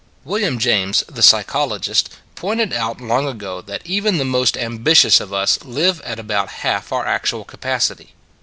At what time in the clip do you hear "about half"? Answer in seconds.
6.17-6.91